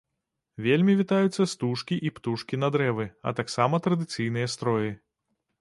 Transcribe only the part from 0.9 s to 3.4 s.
вітаюцца стужкі і птушкі на дрэвы, а